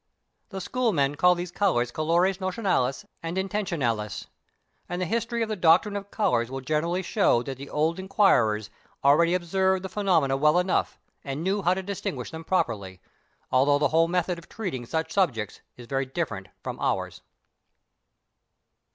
[0.49, 4.25] The schoolmen called these colours colores notionales and intentionales,
[4.89, 8.71] and the history of the doctrine of colours will generally show that the old inquirers
[9.03, 12.99] already observed the phenomena well enough, and knew how to distinguish them properly,
[13.51, 17.21] although the whole method of treating such subjects is very different from ours.